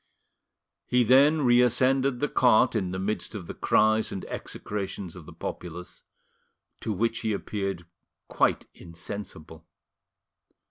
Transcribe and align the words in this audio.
He 0.87 1.03
then 1.03 1.43
reascended 1.45 2.19
the 2.19 2.27
cart 2.27 2.75
in 2.75 2.89
the 2.89 2.97
midst 2.97 3.35
of 3.35 3.45
the 3.45 3.53
cries 3.53 4.11
and 4.11 4.25
execrations 4.25 5.15
of 5.15 5.27
the 5.27 5.31
populace, 5.31 6.01
to 6.79 6.91
which 6.91 7.19
he 7.19 7.33
appeared 7.33 7.85
quite 8.27 8.65
insensible. 8.73 9.67